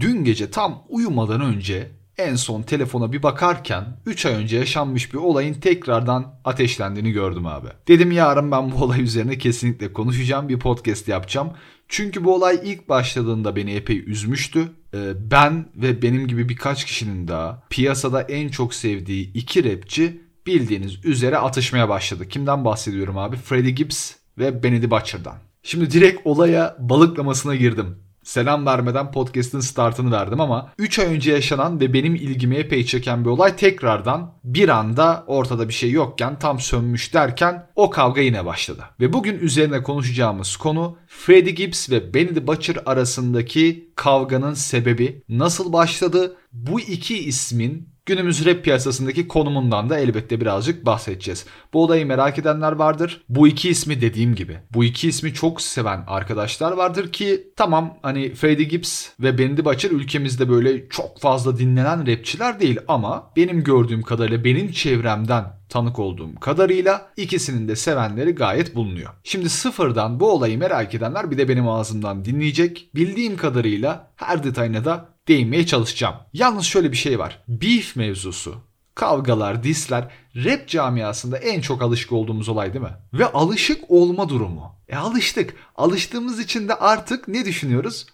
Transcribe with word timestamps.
Dün 0.00 0.24
gece 0.24 0.50
tam 0.50 0.84
uyumadan 0.88 1.40
önce 1.40 1.90
en 2.18 2.34
son 2.34 2.62
telefona 2.62 3.12
bir 3.12 3.22
bakarken 3.22 3.84
3 4.06 4.26
ay 4.26 4.34
önce 4.34 4.56
yaşanmış 4.56 5.12
bir 5.12 5.18
olayın 5.18 5.54
tekrardan 5.54 6.34
ateşlendiğini 6.44 7.12
gördüm 7.12 7.46
abi. 7.46 7.68
Dedim 7.88 8.12
yarın 8.12 8.50
ben 8.50 8.72
bu 8.72 8.84
olay 8.84 9.02
üzerine 9.02 9.38
kesinlikle 9.38 9.92
konuşacağım 9.92 10.48
bir 10.48 10.58
podcast 10.58 11.08
yapacağım. 11.08 11.50
Çünkü 11.88 12.24
bu 12.24 12.34
olay 12.34 12.60
ilk 12.64 12.88
başladığında 12.88 13.56
beni 13.56 13.72
epey 13.72 13.98
üzmüştü. 13.98 14.68
Ee, 14.94 15.30
ben 15.30 15.66
ve 15.76 16.02
benim 16.02 16.28
gibi 16.28 16.48
birkaç 16.48 16.84
kişinin 16.84 17.28
daha 17.28 17.62
piyasada 17.70 18.22
en 18.22 18.48
çok 18.48 18.74
sevdiği 18.74 19.32
iki 19.32 19.64
rapçi 19.72 20.20
bildiğiniz 20.46 21.04
üzere 21.04 21.38
atışmaya 21.38 21.88
başladı. 21.88 22.28
Kimden 22.28 22.64
bahsediyorum 22.64 23.18
abi? 23.18 23.36
Freddie 23.36 23.70
Gibbs 23.70 24.12
ve 24.38 24.62
Benny 24.62 24.90
Butcher'dan. 24.90 25.36
Şimdi 25.62 25.90
direkt 25.90 26.20
olaya 26.26 26.76
balıklamasına 26.78 27.54
girdim 27.54 28.03
selam 28.24 28.66
vermeden 28.66 29.12
podcast'ın 29.12 29.60
startını 29.60 30.10
verdim 30.10 30.40
ama 30.40 30.72
3 30.78 30.98
ay 30.98 31.06
önce 31.06 31.32
yaşanan 31.32 31.80
ve 31.80 31.92
benim 31.92 32.14
ilgimi 32.14 32.56
epey 32.56 32.86
çeken 32.86 33.24
bir 33.24 33.30
olay 33.30 33.56
tekrardan 33.56 34.32
bir 34.44 34.68
anda 34.68 35.24
ortada 35.26 35.68
bir 35.68 35.74
şey 35.74 35.90
yokken 35.90 36.38
tam 36.38 36.60
sönmüş 36.60 37.14
derken 37.14 37.66
o 37.76 37.90
kavga 37.90 38.20
yine 38.20 38.44
başladı. 38.44 38.84
Ve 39.00 39.12
bugün 39.12 39.38
üzerine 39.38 39.82
konuşacağımız 39.82 40.56
konu 40.56 40.96
Freddie 41.06 41.52
Gibbs 41.52 41.90
ve 41.90 42.14
Benny 42.14 42.34
the 42.34 42.46
Butcher 42.46 42.76
arasındaki 42.86 43.92
kavganın 43.96 44.54
sebebi 44.54 45.22
nasıl 45.28 45.72
başladı? 45.72 46.36
Bu 46.52 46.80
iki 46.80 47.18
ismin 47.18 47.93
Günümüz 48.06 48.46
rap 48.46 48.64
piyasasındaki 48.64 49.28
konumundan 49.28 49.90
da 49.90 49.98
elbette 49.98 50.40
birazcık 50.40 50.86
bahsedeceğiz. 50.86 51.46
Bu 51.72 51.82
olayı 51.82 52.06
merak 52.06 52.38
edenler 52.38 52.72
vardır. 52.72 53.24
Bu 53.28 53.48
iki 53.48 53.68
ismi 53.68 54.00
dediğim 54.00 54.34
gibi. 54.34 54.58
Bu 54.70 54.84
iki 54.84 55.08
ismi 55.08 55.34
çok 55.34 55.60
seven 55.60 56.04
arkadaşlar 56.06 56.72
vardır 56.72 57.12
ki 57.12 57.52
tamam 57.56 57.98
hani 58.02 58.34
Freddie 58.34 58.64
Gibbs 58.64 59.08
ve 59.20 59.38
Bendy 59.38 59.64
Butcher 59.64 59.90
ülkemizde 59.90 60.48
böyle 60.48 60.88
çok 60.88 61.20
fazla 61.20 61.58
dinlenen 61.58 62.06
rapçiler 62.06 62.60
değil 62.60 62.78
ama 62.88 63.30
benim 63.36 63.64
gördüğüm 63.64 64.02
kadarıyla 64.02 64.44
benim 64.44 64.72
çevremden 64.72 65.44
tanık 65.68 65.98
olduğum 65.98 66.34
kadarıyla 66.40 67.10
ikisinin 67.16 67.68
de 67.68 67.76
sevenleri 67.76 68.34
gayet 68.34 68.74
bulunuyor. 68.74 69.10
Şimdi 69.24 69.48
sıfırdan 69.48 70.20
bu 70.20 70.30
olayı 70.30 70.58
merak 70.58 70.94
edenler 70.94 71.30
bir 71.30 71.38
de 71.38 71.48
benim 71.48 71.68
ağzımdan 71.68 72.24
dinleyecek. 72.24 72.88
Bildiğim 72.94 73.36
kadarıyla 73.36 74.10
her 74.16 74.44
detayına 74.44 74.84
da 74.84 75.13
değinmeye 75.28 75.66
çalışacağım. 75.66 76.14
Yalnız 76.32 76.64
şöyle 76.64 76.92
bir 76.92 76.96
şey 76.96 77.18
var. 77.18 77.42
Beef 77.48 77.96
mevzusu 77.96 78.54
kavgalar, 78.94 79.62
disler 79.62 80.10
rap 80.36 80.68
camiasında 80.68 81.38
en 81.38 81.60
çok 81.60 81.82
alışık 81.82 82.12
olduğumuz 82.12 82.48
olay 82.48 82.72
değil 82.72 82.84
mi? 82.84 82.96
Ve 83.12 83.26
alışık 83.26 83.90
olma 83.90 84.28
durumu. 84.28 84.74
E 84.88 84.96
alıştık. 84.96 85.54
Alıştığımız 85.76 86.40
için 86.40 86.68
de 86.68 86.74
artık 86.74 87.28
ne 87.28 87.44
düşünüyoruz? 87.44 88.06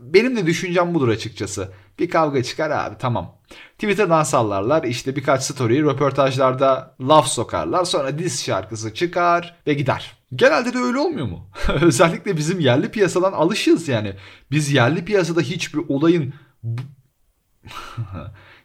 Benim 0.00 0.36
de 0.36 0.46
düşüncem 0.46 0.94
budur 0.94 1.08
açıkçası. 1.08 1.72
Bir 1.98 2.10
kavga 2.10 2.42
çıkar 2.42 2.70
abi 2.70 2.96
tamam. 2.98 3.38
Twitter'dan 3.72 4.22
sallarlar 4.22 4.84
işte 4.84 5.16
birkaç 5.16 5.42
story 5.42 5.82
röportajlarda 5.82 6.96
laf 7.00 7.28
sokarlar 7.28 7.84
sonra 7.84 8.18
diz 8.18 8.44
şarkısı 8.44 8.94
çıkar 8.94 9.56
ve 9.66 9.74
gider. 9.74 10.16
Genelde 10.34 10.74
de 10.74 10.78
öyle 10.78 10.98
olmuyor 10.98 11.26
mu? 11.26 11.50
Özellikle 11.80 12.36
bizim 12.36 12.60
yerli 12.60 12.90
piyasadan 12.90 13.32
alışığız 13.32 13.88
yani. 13.88 14.14
Biz 14.50 14.72
yerli 14.72 15.04
piyasada 15.04 15.40
hiçbir 15.40 15.80
olayın 15.88 16.34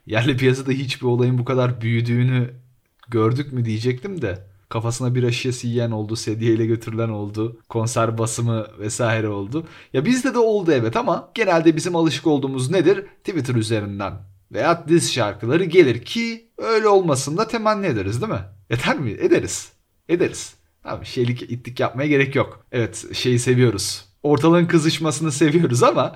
yerli 0.05 0.37
piyasada 0.37 0.71
hiçbir 0.71 1.05
olayın 1.05 1.37
bu 1.37 1.45
kadar 1.45 1.81
büyüdüğünü 1.81 2.53
gördük 3.07 3.53
mü 3.53 3.65
diyecektim 3.65 4.21
de 4.21 4.47
kafasına 4.69 5.15
bir 5.15 5.31
şişesi 5.31 5.67
yiyen 5.67 5.91
oldu, 5.91 6.15
sedyeyle 6.15 6.65
götürülen 6.65 7.09
oldu, 7.09 7.59
konser 7.69 8.17
basımı 8.17 8.67
vesaire 8.79 9.27
oldu. 9.27 9.67
Ya 9.93 10.05
bizde 10.05 10.33
de 10.33 10.39
oldu 10.39 10.71
evet 10.71 10.97
ama 10.97 11.31
genelde 11.33 11.75
bizim 11.75 11.95
alışık 11.95 12.27
olduğumuz 12.27 12.71
nedir? 12.71 13.05
Twitter 13.23 13.55
üzerinden 13.55 14.13
veya 14.51 14.87
diz 14.87 15.13
şarkıları 15.13 15.63
gelir 15.63 16.01
ki 16.05 16.49
öyle 16.57 16.87
olmasın 16.87 17.37
da 17.37 17.47
temenni 17.47 17.85
ederiz 17.85 18.21
değil 18.21 18.33
mi? 18.33 18.45
Eder 18.69 18.99
mi? 18.99 19.11
Ederiz. 19.11 19.71
Ederiz. 20.09 20.55
Abi 20.83 21.05
şeylik 21.05 21.41
ittik 21.41 21.79
yapmaya 21.79 22.07
gerek 22.07 22.35
yok. 22.35 22.65
Evet 22.71 23.05
şeyi 23.13 23.39
seviyoruz. 23.39 24.05
Ortalığın 24.23 24.65
kızışmasını 24.65 25.31
seviyoruz 25.31 25.83
ama 25.83 26.15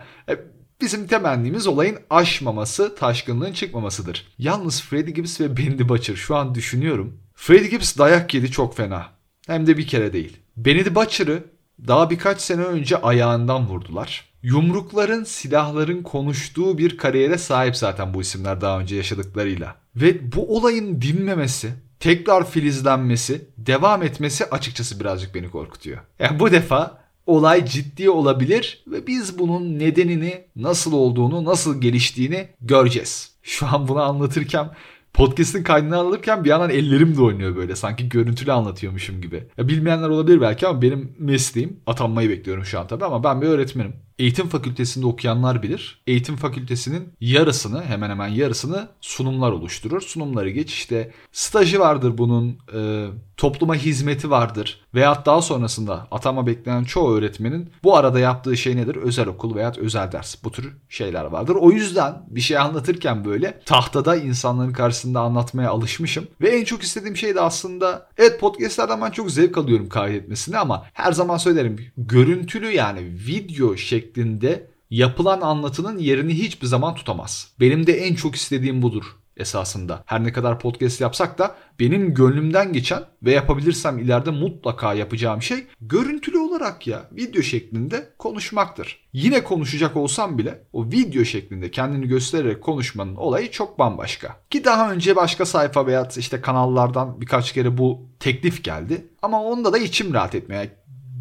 Bizim 0.81 1.07
temennimiz 1.07 1.67
olayın 1.67 1.97
aşmaması, 2.09 2.95
taşkınlığın 2.95 3.53
çıkmamasıdır. 3.53 4.27
Yalnız 4.37 4.81
Freddie 4.81 5.13
Gibbs 5.13 5.41
ve 5.41 5.57
Bendy 5.57 5.89
Butcher 5.89 6.15
şu 6.15 6.35
an 6.35 6.55
düşünüyorum. 6.55 7.17
Freddie 7.35 7.69
Gibbs 7.69 7.97
dayak 7.97 8.33
yedi 8.33 8.51
çok 8.51 8.77
fena. 8.77 9.07
Hem 9.47 9.67
de 9.67 9.77
bir 9.77 9.87
kere 9.87 10.13
değil. 10.13 10.37
Benny 10.57 10.95
Butcher'ı 10.95 11.43
daha 11.87 12.09
birkaç 12.09 12.41
sene 12.41 12.61
önce 12.61 13.01
ayağından 13.01 13.67
vurdular. 13.67 14.25
Yumrukların, 14.43 15.23
silahların 15.23 16.03
konuştuğu 16.03 16.77
bir 16.77 16.97
kariyere 16.97 17.37
sahip 17.37 17.75
zaten 17.75 18.13
bu 18.13 18.21
isimler 18.21 18.61
daha 18.61 18.79
önce 18.79 18.95
yaşadıklarıyla. 18.95 19.75
Ve 19.95 20.31
bu 20.31 20.57
olayın 20.57 21.01
dinmemesi, 21.01 21.69
tekrar 21.99 22.49
filizlenmesi, 22.49 23.49
devam 23.57 24.03
etmesi 24.03 24.45
açıkçası 24.45 24.99
birazcık 24.99 25.35
beni 25.35 25.49
korkutuyor. 25.51 25.97
Yani 26.19 26.39
bu 26.39 26.51
defa 26.51 27.01
olay 27.29 27.65
ciddi 27.65 28.09
olabilir 28.09 28.83
ve 28.87 29.07
biz 29.07 29.39
bunun 29.39 29.79
nedenini, 29.79 30.41
nasıl 30.55 30.93
olduğunu, 30.93 31.45
nasıl 31.45 31.81
geliştiğini 31.81 32.47
göreceğiz. 32.61 33.31
Şu 33.43 33.67
an 33.67 33.87
bunu 33.87 34.01
anlatırken 34.01 34.69
podcast'in 35.13 35.63
kaydını 35.63 35.97
alırken 35.97 36.43
bir 36.43 36.49
yandan 36.49 36.69
ellerim 36.69 37.17
de 37.17 37.21
oynuyor 37.21 37.55
böyle. 37.55 37.75
Sanki 37.75 38.09
görüntülü 38.09 38.51
anlatıyormuşum 38.51 39.21
gibi. 39.21 39.43
Ya 39.57 39.67
bilmeyenler 39.67 40.09
olabilir 40.09 40.41
belki 40.41 40.67
ama 40.67 40.81
benim 40.81 41.15
mesleğim 41.19 41.79
atanmayı 41.87 42.29
bekliyorum 42.29 42.65
şu 42.65 42.79
an 42.79 42.87
tabii 42.87 43.05
ama 43.05 43.23
ben 43.23 43.41
bir 43.41 43.47
öğretmenim. 43.47 43.93
Eğitim 44.19 44.47
fakültesinde 44.47 45.05
okuyanlar 45.05 45.63
bilir. 45.63 46.01
Eğitim 46.07 46.35
fakültesinin 46.35 47.09
yarısını 47.21 47.83
hemen 47.83 48.09
hemen 48.09 48.27
yarısını 48.27 48.87
sunumlar 49.01 49.51
oluşturur. 49.51 50.01
Sunumları 50.01 50.49
geç 50.49 50.73
işte 50.73 51.11
stajı 51.31 51.79
vardır 51.79 52.17
bunun, 52.17 52.57
e, 52.73 53.07
topluma 53.39 53.75
hizmeti 53.75 54.29
vardır. 54.29 54.81
Veyahut 54.95 55.25
daha 55.25 55.41
sonrasında 55.41 56.07
atama 56.11 56.47
beklenen 56.47 56.83
çoğu 56.83 57.17
öğretmenin 57.17 57.69
bu 57.83 57.97
arada 57.97 58.19
yaptığı 58.19 58.57
şey 58.57 58.75
nedir? 58.75 58.95
Özel 58.95 59.27
okul 59.27 59.55
veya 59.55 59.73
özel 59.77 60.11
ders. 60.11 60.43
Bu 60.43 60.51
tür 60.51 60.77
şeyler 60.89 61.25
vardır. 61.25 61.55
O 61.55 61.71
yüzden 61.71 62.13
bir 62.27 62.41
şey 62.41 62.57
anlatırken 62.57 63.25
böyle 63.25 63.59
tahtada 63.65 64.15
insanların 64.15 64.73
karşısında 64.73 65.19
anlatmaya 65.19 65.69
alışmışım. 65.69 66.27
Ve 66.41 66.49
en 66.49 66.63
çok 66.63 66.83
istediğim 66.83 67.17
şey 67.17 67.35
de 67.35 67.41
aslında 67.41 68.07
evet 68.17 68.39
podcastlerden 68.39 69.01
ben 69.01 69.11
çok 69.11 69.31
zevk 69.31 69.57
alıyorum 69.57 69.89
kaydetmesini 69.89 70.57
ama 70.57 70.85
her 70.93 71.11
zaman 71.11 71.37
söylerim 71.37 71.85
görüntülü 71.97 72.71
yani 72.71 72.99
video 73.27 73.77
şeklinde 73.77 74.69
yapılan 74.89 75.41
anlatının 75.41 75.97
yerini 75.97 76.33
hiçbir 76.33 76.67
zaman 76.67 76.95
tutamaz. 76.95 77.51
Benim 77.59 77.87
de 77.87 77.93
en 77.93 78.15
çok 78.15 78.35
istediğim 78.35 78.81
budur 78.81 79.03
esasında. 79.39 80.03
Her 80.05 80.23
ne 80.23 80.33
kadar 80.33 80.59
podcast 80.59 81.01
yapsak 81.01 81.37
da 81.37 81.55
benim 81.79 82.13
gönlümden 82.13 82.73
geçen 82.73 83.03
ve 83.23 83.31
yapabilirsem 83.31 83.99
ileride 83.99 84.31
mutlaka 84.31 84.93
yapacağım 84.93 85.41
şey 85.41 85.67
görüntülü 85.81 86.37
olarak 86.37 86.87
ya 86.87 87.09
video 87.11 87.41
şeklinde 87.41 88.09
konuşmaktır. 88.17 88.99
Yine 89.13 89.43
konuşacak 89.43 89.95
olsam 89.95 90.37
bile 90.37 90.63
o 90.73 90.85
video 90.85 91.23
şeklinde 91.23 91.71
kendini 91.71 92.07
göstererek 92.07 92.61
konuşmanın 92.61 93.15
olayı 93.15 93.51
çok 93.51 93.79
bambaşka. 93.79 94.35
Ki 94.49 94.63
daha 94.63 94.91
önce 94.91 95.15
başka 95.15 95.45
sayfa 95.45 95.87
veya 95.87 96.09
işte 96.17 96.41
kanallardan 96.41 97.21
birkaç 97.21 97.53
kere 97.53 97.77
bu 97.77 98.09
teklif 98.19 98.63
geldi. 98.63 99.07
Ama 99.21 99.43
onda 99.43 99.73
da 99.73 99.77
içim 99.77 100.13
rahat 100.13 100.35
etmiyor. 100.35 100.65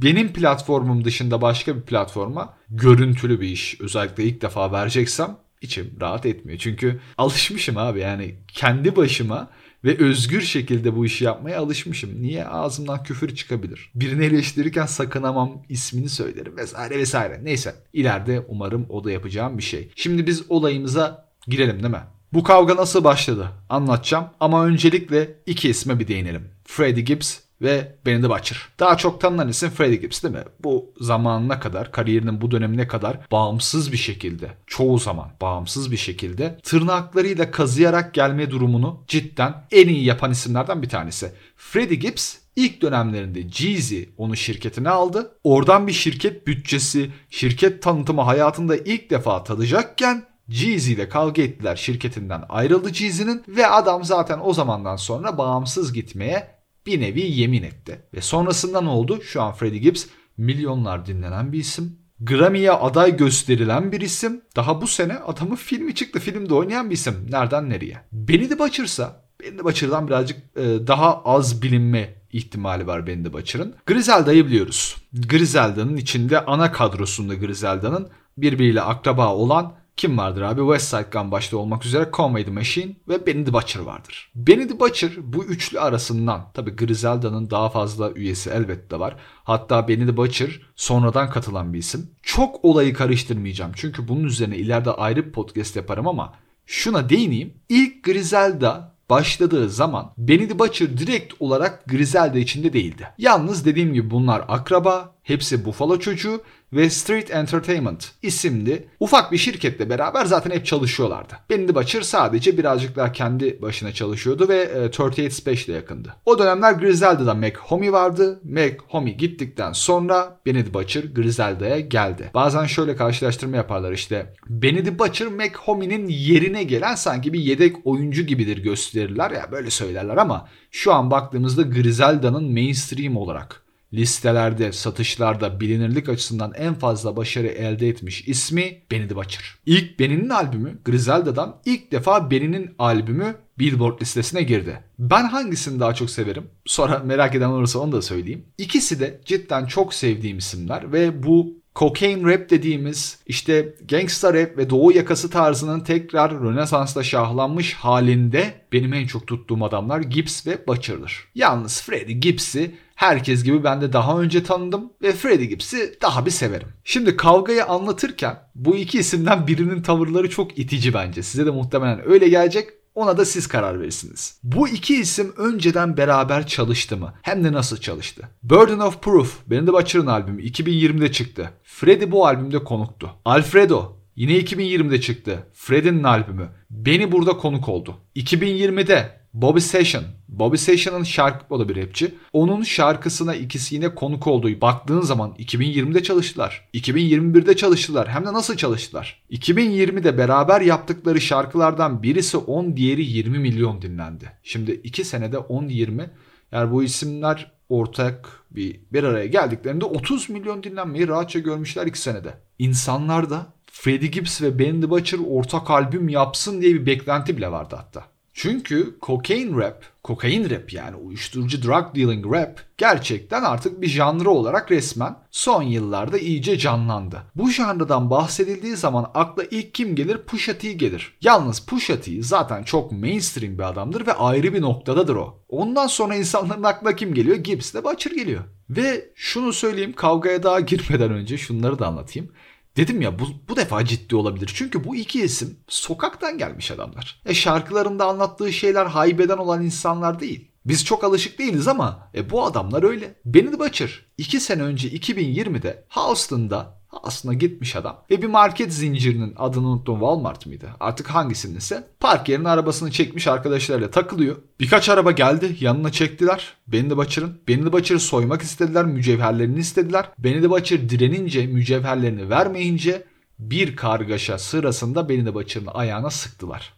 Benim 0.02 0.32
platformum 0.32 1.04
dışında 1.04 1.42
başka 1.42 1.76
bir 1.76 1.82
platforma 1.82 2.54
görüntülü 2.70 3.40
bir 3.40 3.48
iş 3.48 3.80
özellikle 3.80 4.24
ilk 4.24 4.42
defa 4.42 4.72
vereceksem 4.72 5.36
içim 5.62 5.96
rahat 6.00 6.26
etmiyor. 6.26 6.58
Çünkü 6.58 7.00
alışmışım 7.18 7.78
abi 7.78 8.00
yani 8.00 8.34
kendi 8.48 8.96
başıma 8.96 9.50
ve 9.84 9.96
özgür 9.98 10.40
şekilde 10.40 10.96
bu 10.96 11.06
işi 11.06 11.24
yapmaya 11.24 11.60
alışmışım. 11.60 12.22
Niye 12.22 12.44
ağzımdan 12.44 13.02
küfür 13.02 13.34
çıkabilir? 13.34 13.90
Birini 13.94 14.24
eleştirirken 14.24 14.86
sakınamam, 14.86 15.62
ismini 15.68 16.08
söylerim 16.08 16.56
vesaire 16.56 16.98
vesaire. 16.98 17.40
Neyse 17.42 17.74
ileride 17.92 18.44
umarım 18.48 18.86
o 18.88 19.04
da 19.04 19.10
yapacağım 19.10 19.58
bir 19.58 19.62
şey. 19.62 19.90
Şimdi 19.96 20.26
biz 20.26 20.44
olayımıza 20.48 21.28
girelim 21.46 21.82
değil 21.82 21.94
mi? 21.94 22.02
Bu 22.32 22.42
kavga 22.42 22.76
nasıl 22.76 23.04
başladı 23.04 23.48
anlatacağım 23.68 24.26
ama 24.40 24.66
öncelikle 24.66 25.36
iki 25.46 25.68
isme 25.68 25.98
bir 25.98 26.08
değinelim. 26.08 26.50
Freddie 26.64 27.02
Gibbs 27.02 27.38
ve 27.62 27.96
Benny 28.06 28.28
Butcher. 28.28 28.58
Daha 28.80 28.96
çok 28.96 29.20
tanınan 29.20 29.48
isim 29.48 29.70
Freddie 29.70 29.96
Gibbs 29.96 30.22
değil 30.22 30.34
mi? 30.34 30.44
Bu 30.60 30.92
zamanına 31.00 31.60
kadar, 31.60 31.92
kariyerinin 31.92 32.40
bu 32.40 32.50
dönemine 32.50 32.88
kadar 32.88 33.18
bağımsız 33.32 33.92
bir 33.92 33.96
şekilde, 33.96 34.50
çoğu 34.66 34.98
zaman 34.98 35.30
bağımsız 35.40 35.92
bir 35.92 35.96
şekilde 35.96 36.58
tırnaklarıyla 36.62 37.50
kazıyarak 37.50 38.14
gelme 38.14 38.50
durumunu 38.50 39.02
cidden 39.08 39.66
en 39.70 39.88
iyi 39.88 40.04
yapan 40.04 40.30
isimlerden 40.30 40.82
bir 40.82 40.88
tanesi. 40.88 41.32
Freddie 41.56 41.96
Gibbs 41.96 42.36
İlk 42.58 42.82
dönemlerinde 42.82 43.48
Jeezy 43.48 44.02
onu 44.16 44.36
şirketine 44.36 44.90
aldı. 44.90 45.32
Oradan 45.44 45.86
bir 45.86 45.92
şirket 45.92 46.46
bütçesi, 46.46 47.10
şirket 47.30 47.82
tanıtımı 47.82 48.22
hayatında 48.22 48.76
ilk 48.76 49.10
defa 49.10 49.44
tadacakken 49.44 50.24
Jeezy 50.48 50.92
ile 50.92 51.08
kavga 51.08 51.42
ettiler 51.42 51.76
şirketinden 51.76 52.44
ayrıldı 52.48 52.94
Jeezy'nin 52.94 53.44
ve 53.48 53.66
adam 53.66 54.04
zaten 54.04 54.40
o 54.42 54.54
zamandan 54.54 54.96
sonra 54.96 55.38
bağımsız 55.38 55.92
gitmeye 55.92 56.57
bir 56.88 57.00
nevi 57.00 57.20
yemin 57.20 57.62
etti. 57.62 58.02
Ve 58.14 58.20
sonrasında 58.20 58.80
ne 58.80 58.88
oldu? 58.88 59.22
Şu 59.22 59.42
an 59.42 59.52
Freddie 59.52 59.78
Gibbs 59.78 60.06
milyonlar 60.36 61.06
dinlenen 61.06 61.52
bir 61.52 61.58
isim. 61.58 61.98
Grammy'ye 62.20 62.72
aday 62.72 63.16
gösterilen 63.16 63.92
bir 63.92 64.00
isim. 64.00 64.40
Daha 64.56 64.82
bu 64.82 64.86
sene 64.86 65.14
adamın 65.14 65.56
filmi 65.56 65.94
çıktı. 65.94 66.20
Filmde 66.20 66.54
oynayan 66.54 66.90
bir 66.90 66.94
isim. 66.94 67.14
Nereden 67.30 67.70
nereye? 67.70 67.96
Benny 68.12 68.48
the 68.48 68.58
Butcher'sa 68.58 69.22
Benny 69.40 69.56
the 69.56 69.64
Butcher'dan 69.64 70.06
birazcık 70.06 70.38
e, 70.56 70.62
daha 70.86 71.22
az 71.24 71.62
bilinme 71.62 72.14
ihtimali 72.32 72.86
var 72.86 73.06
Benny 73.06 73.24
the 73.24 73.32
Butcher'ın. 73.32 73.74
Griselda'yı 73.86 74.46
biliyoruz. 74.46 74.96
Griselda'nın 75.28 75.96
içinde 75.96 76.44
ana 76.44 76.72
kadrosunda 76.72 77.34
Griselda'nın 77.34 78.08
birbiriyle 78.36 78.80
akraba 78.80 79.34
olan 79.34 79.77
kim 79.98 80.18
vardır 80.18 80.42
abi? 80.42 80.60
West 80.60 80.88
Side 80.88 81.18
Gun 81.18 81.30
başta 81.30 81.56
olmak 81.56 81.86
üzere 81.86 82.08
Conway 82.12 82.44
the 82.44 82.50
Machine 82.50 82.96
ve 83.08 83.26
Benny 83.26 83.44
the 83.44 83.52
Butcher 83.52 83.80
vardır. 83.80 84.30
Benny 84.34 84.68
the 84.68 84.80
Butcher 84.80 85.10
bu 85.18 85.44
üçlü 85.44 85.80
arasından 85.80 86.52
tabi 86.54 86.70
Griselda'nın 86.70 87.50
daha 87.50 87.68
fazla 87.68 88.10
üyesi 88.10 88.50
elbette 88.50 88.98
var. 88.98 89.16
Hatta 89.44 89.88
Benny 89.88 90.06
the 90.06 90.16
Butcher 90.16 90.60
sonradan 90.76 91.30
katılan 91.30 91.72
bir 91.72 91.78
isim. 91.78 92.10
Çok 92.22 92.64
olayı 92.64 92.94
karıştırmayacağım 92.94 93.72
çünkü 93.76 94.08
bunun 94.08 94.24
üzerine 94.24 94.56
ileride 94.56 94.90
ayrı 94.90 95.26
bir 95.26 95.32
podcast 95.32 95.76
yaparım 95.76 96.08
ama 96.08 96.34
şuna 96.66 97.08
değineyim. 97.08 97.54
İlk 97.68 98.04
Griselda 98.04 98.98
başladığı 99.10 99.70
zaman 99.70 100.12
Benny 100.18 100.48
the 100.48 100.58
Butcher 100.58 100.98
direkt 100.98 101.34
olarak 101.40 101.86
Griselda 101.86 102.38
içinde 102.38 102.72
değildi. 102.72 103.08
Yalnız 103.18 103.64
dediğim 103.64 103.94
gibi 103.94 104.10
bunlar 104.10 104.44
akraba, 104.48 105.14
hepsi 105.22 105.64
Buffalo 105.64 105.98
çocuğu 105.98 106.40
ve 106.72 106.90
Street 106.90 107.30
Entertainment 107.30 108.12
isimli 108.22 108.88
ufak 109.00 109.32
bir 109.32 109.38
şirketle 109.38 109.90
beraber 109.90 110.24
zaten 110.24 110.50
hep 110.50 110.66
çalışıyorlardı. 110.66 111.34
Benny 111.50 111.74
Butcher 111.74 112.02
sadece 112.02 112.58
birazcık 112.58 112.96
daha 112.96 113.12
kendi 113.12 113.62
başına 113.62 113.92
çalışıyordu 113.92 114.48
ve 114.48 114.56
e, 114.56 114.88
38 114.88 115.36
Special'e 115.36 115.76
yakındı. 115.76 116.14
O 116.26 116.38
dönemler 116.38 116.72
Griselda'da 116.72 117.34
Mac 117.34 117.54
Homie 117.58 117.92
vardı. 117.92 118.40
Mac 118.44 118.76
Homie 118.88 119.12
gittikten 119.12 119.72
sonra 119.72 120.40
Benny 120.46 120.74
Butcher 120.74 121.04
Griselda'ya 121.04 121.80
geldi. 121.80 122.30
Bazen 122.34 122.64
şöyle 122.64 122.96
karşılaştırma 122.96 123.56
yaparlar 123.56 123.92
işte. 123.92 124.34
Benny 124.48 124.98
Butcher 124.98 125.28
Mac 125.28 125.52
Homie'nin 125.54 126.08
yerine 126.08 126.62
gelen 126.62 126.94
sanki 126.94 127.32
bir 127.32 127.40
yedek 127.40 127.76
oyuncu 127.84 128.22
gibidir 128.22 128.58
gösterirler 128.58 129.30
ya 129.30 129.52
böyle 129.52 129.70
söylerler 129.70 130.16
ama 130.16 130.48
şu 130.70 130.92
an 130.92 131.10
baktığımızda 131.10 131.62
Griselda'nın 131.62 132.52
mainstream 132.52 133.16
olarak 133.16 133.67
listelerde, 133.92 134.72
satışlarda 134.72 135.60
bilinirlik 135.60 136.08
açısından 136.08 136.52
en 136.56 136.74
fazla 136.74 137.16
başarı 137.16 137.46
elde 137.46 137.88
etmiş 137.88 138.28
ismi 138.28 138.82
Benny 138.90 139.08
the 139.08 139.16
Butcher. 139.16 139.54
İlk 139.66 140.00
Benny'nin 140.00 140.28
albümü 140.28 140.78
Griselda'dan 140.84 141.60
ilk 141.64 141.92
defa 141.92 142.30
Benny'nin 142.30 142.74
albümü 142.78 143.36
Billboard 143.58 144.00
listesine 144.00 144.42
girdi. 144.42 144.80
Ben 144.98 145.24
hangisini 145.24 145.80
daha 145.80 145.94
çok 145.94 146.10
severim? 146.10 146.46
Sonra 146.66 146.98
merak 146.98 147.34
eden 147.34 147.48
olursa 147.48 147.78
onu 147.78 147.92
da 147.92 148.02
söyleyeyim. 148.02 148.44
İkisi 148.58 149.00
de 149.00 149.20
cidden 149.24 149.66
çok 149.66 149.94
sevdiğim 149.94 150.38
isimler 150.38 150.92
ve 150.92 151.22
bu 151.22 151.58
cocaine 151.78 152.32
rap 152.32 152.50
dediğimiz 152.50 153.18
işte 153.26 153.74
gangsta 153.88 154.34
rap 154.34 154.56
ve 154.56 154.70
doğu 154.70 154.92
yakası 154.92 155.30
tarzının 155.30 155.80
tekrar 155.80 156.40
Rönesans'ta 156.40 157.02
şahlanmış 157.02 157.74
halinde 157.74 158.54
benim 158.72 158.94
en 158.94 159.06
çok 159.06 159.26
tuttuğum 159.26 159.64
adamlar 159.64 160.00
Gibbs 160.00 160.46
ve 160.46 160.66
Butcher'dır. 160.66 161.28
Yalnız 161.34 161.82
Freddie 161.82 162.14
Gibbs'i 162.14 162.74
herkes 162.94 163.44
gibi 163.44 163.64
ben 163.64 163.80
de 163.80 163.92
daha 163.92 164.20
önce 164.20 164.42
tanıdım 164.42 164.92
ve 165.02 165.12
Freddie 165.12 165.46
Gibbs'i 165.46 165.98
daha 166.02 166.26
bir 166.26 166.30
severim. 166.30 166.68
Şimdi 166.84 167.16
kavgayı 167.16 167.64
anlatırken 167.64 168.36
bu 168.54 168.76
iki 168.76 168.98
isimden 168.98 169.46
birinin 169.46 169.82
tavırları 169.82 170.30
çok 170.30 170.58
itici 170.58 170.94
bence. 170.94 171.22
Size 171.22 171.46
de 171.46 171.50
muhtemelen 171.50 172.08
öyle 172.08 172.28
gelecek. 172.28 172.68
Ona 172.98 173.18
da 173.18 173.24
siz 173.24 173.46
karar 173.46 173.80
verirsiniz. 173.80 174.40
Bu 174.42 174.68
iki 174.68 175.00
isim 175.00 175.32
önceden 175.36 175.96
beraber 175.96 176.46
çalıştı 176.46 176.96
mı? 176.96 177.14
Hem 177.22 177.44
de 177.44 177.52
nasıl 177.52 177.76
çalıştı? 177.76 178.28
Burden 178.42 178.78
of 178.78 179.02
Proof, 179.02 179.38
benim 179.46 179.66
de 179.66 179.72
Butcher'ın 179.72 180.06
albümü 180.06 180.42
2020'de 180.42 181.12
çıktı. 181.12 181.50
Freddie 181.62 182.10
bu 182.10 182.26
albümde 182.26 182.64
konuktu. 182.64 183.10
Alfredo 183.24 183.96
yine 184.16 184.32
2020'de 184.32 185.00
çıktı. 185.00 185.46
Freddie'nin 185.54 186.02
albümü. 186.02 186.48
Beni 186.70 187.12
burada 187.12 187.36
konuk 187.36 187.68
oldu. 187.68 187.96
2020'de 188.16 189.20
Bobby 189.34 189.60
Session. 189.60 190.04
Bobby 190.38 190.56
Session'ın 190.56 191.04
şarkı 191.04 191.54
o 191.54 191.60
da 191.60 191.68
bir 191.68 191.76
rapçi. 191.76 192.14
Onun 192.32 192.62
şarkısına 192.62 193.34
ikisi 193.34 193.74
yine 193.74 193.94
konuk 193.94 194.26
olduğu 194.26 194.60
baktığın 194.60 195.00
zaman 195.00 195.34
2020'de 195.38 196.02
çalıştılar. 196.02 196.68
2021'de 196.74 197.56
çalıştılar. 197.56 198.08
Hem 198.08 198.26
de 198.26 198.32
nasıl 198.32 198.56
çalıştılar? 198.56 199.22
2020'de 199.30 200.18
beraber 200.18 200.60
yaptıkları 200.60 201.20
şarkılardan 201.20 202.02
birisi 202.02 202.36
10 202.36 202.76
diğeri 202.76 203.04
20 203.04 203.38
milyon 203.38 203.82
dinlendi. 203.82 204.32
Şimdi 204.42 204.72
2 204.72 205.04
senede 205.04 205.36
10-20 205.36 206.08
yani 206.52 206.72
bu 206.72 206.82
isimler 206.82 207.52
ortak 207.68 208.28
bir 208.50 208.80
bir 208.92 209.04
araya 209.04 209.26
geldiklerinde 209.26 209.84
30 209.84 210.28
milyon 210.28 210.62
dinlenmeyi 210.62 211.08
rahatça 211.08 211.38
görmüşler 211.38 211.86
2 211.86 212.00
senede. 212.00 212.34
İnsanlar 212.58 213.30
da 213.30 213.46
Freddie 213.72 214.08
Gibbs 214.08 214.42
ve 214.42 214.58
Ben 214.58 214.80
the 214.80 214.90
Butcher 214.90 215.20
ortak 215.28 215.70
albüm 215.70 216.08
yapsın 216.08 216.62
diye 216.62 216.74
bir 216.74 216.86
beklenti 216.86 217.36
bile 217.36 217.50
vardı 217.50 217.76
hatta. 217.78 218.17
Çünkü 218.40 218.98
cocaine 219.02 219.56
rap, 219.56 219.84
kokain 220.02 220.50
rap 220.50 220.72
yani 220.72 220.96
uyuşturucu 220.96 221.62
drug 221.62 221.96
dealing 221.96 222.34
rap 222.34 222.60
gerçekten 222.76 223.42
artık 223.42 223.80
bir 223.80 223.88
janrı 223.88 224.30
olarak 224.30 224.70
resmen 224.70 225.16
son 225.30 225.62
yıllarda 225.62 226.18
iyice 226.18 226.58
canlandı. 226.58 227.22
Bu 227.34 227.50
janrdan 227.50 228.10
bahsedildiği 228.10 228.76
zaman 228.76 229.10
akla 229.14 229.44
ilk 229.50 229.74
kim 229.74 229.94
gelir? 229.94 230.18
Pusha 230.18 230.58
T 230.58 230.72
gelir. 230.72 231.16
Yalnız 231.22 231.60
Pusha 231.66 232.00
T 232.00 232.22
zaten 232.22 232.62
çok 232.62 232.92
mainstream 232.92 233.58
bir 233.58 233.68
adamdır 233.68 234.06
ve 234.06 234.12
ayrı 234.12 234.54
bir 234.54 234.62
noktadadır 234.62 235.16
o. 235.16 235.38
Ondan 235.48 235.86
sonra 235.86 236.14
insanların 236.14 236.62
aklına 236.62 236.96
kim 236.96 237.14
geliyor? 237.14 237.36
Gibbs 237.36 237.74
de 237.74 237.84
Butcher 237.84 238.10
geliyor. 238.10 238.44
Ve 238.70 239.10
şunu 239.14 239.52
söyleyeyim 239.52 239.92
kavgaya 239.92 240.42
daha 240.42 240.60
girmeden 240.60 241.10
önce 241.10 241.38
şunları 241.38 241.78
da 241.78 241.86
anlatayım. 241.86 242.30
Dedim 242.78 243.02
ya 243.02 243.18
bu, 243.18 243.24
bu 243.48 243.56
defa 243.56 243.84
ciddi 243.84 244.16
olabilir. 244.16 244.52
Çünkü 244.54 244.84
bu 244.84 244.96
iki 244.96 245.22
isim 245.22 245.60
sokaktan 245.68 246.38
gelmiş 246.38 246.70
adamlar. 246.70 247.22
E 247.26 247.34
şarkılarında 247.34 248.06
anlattığı 248.06 248.52
şeyler 248.52 248.86
haybeden 248.86 249.38
olan 249.38 249.64
insanlar 249.64 250.20
değil. 250.20 250.50
Biz 250.64 250.84
çok 250.84 251.04
alışık 251.04 251.38
değiliz 251.38 251.68
ama 251.68 252.10
e, 252.14 252.30
bu 252.30 252.44
adamlar 252.44 252.82
öyle. 252.82 253.14
Benny 253.24 253.58
Butcher 253.58 254.06
2 254.18 254.40
sene 254.40 254.62
önce 254.62 254.88
2020'de 254.88 255.86
Houston'da 255.88 256.77
aslında 256.92 257.34
gitmiş 257.34 257.76
adam 257.76 258.04
ve 258.10 258.22
bir 258.22 258.26
market 258.26 258.72
zincirinin 258.72 259.34
adını 259.36 259.68
unuttum 259.68 259.98
Walmart 259.98 260.46
mıydı? 260.46 260.68
Artık 260.80 261.06
hangisindeyse 261.06 261.88
park 262.00 262.28
yerine 262.28 262.48
arabasını 262.48 262.90
çekmiş 262.90 263.26
arkadaşlarıyla 263.26 263.90
takılıyor. 263.90 264.36
Birkaç 264.60 264.88
araba 264.88 265.10
geldi 265.10 265.56
yanına 265.60 265.92
çektiler. 265.92 266.54
Benny 266.66 266.88
the 266.88 266.96
Butcher'ın. 266.96 267.40
Benny 267.48 267.64
the 267.64 267.72
Butcher'ı 267.72 268.00
soymak 268.00 268.42
istediler 268.42 268.84
mücevherlerini 268.84 269.58
istediler. 269.58 270.10
Benny 270.18 270.40
the 270.40 270.50
Butcher 270.50 270.88
direnince 270.88 271.46
mücevherlerini 271.46 272.30
vermeyince 272.30 273.04
bir 273.38 273.76
kargaşa 273.76 274.38
sırasında 274.38 275.08
Benny 275.08 275.24
the 275.24 275.34
Butcher'ın 275.34 275.66
ayağına 275.66 276.10
sıktılar. 276.10 276.72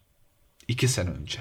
İki 0.69 0.88
sene 0.88 1.10
önce. 1.10 1.38